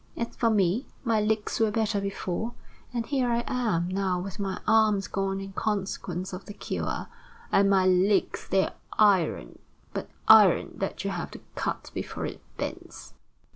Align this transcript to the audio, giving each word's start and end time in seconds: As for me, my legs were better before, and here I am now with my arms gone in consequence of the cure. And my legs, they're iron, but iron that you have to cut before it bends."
As 0.17 0.35
for 0.35 0.49
me, 0.49 0.87
my 1.03 1.21
legs 1.21 1.59
were 1.59 1.69
better 1.69 2.01
before, 2.01 2.55
and 2.91 3.05
here 3.05 3.29
I 3.29 3.43
am 3.45 3.87
now 3.87 4.19
with 4.19 4.39
my 4.39 4.59
arms 4.65 5.07
gone 5.07 5.39
in 5.39 5.53
consequence 5.53 6.33
of 6.33 6.45
the 6.45 6.55
cure. 6.55 7.05
And 7.51 7.69
my 7.69 7.85
legs, 7.85 8.47
they're 8.49 8.73
iron, 8.97 9.59
but 9.93 10.09
iron 10.27 10.71
that 10.79 11.03
you 11.03 11.11
have 11.11 11.29
to 11.29 11.41
cut 11.53 11.91
before 11.93 12.25
it 12.25 12.41
bends." 12.57 13.13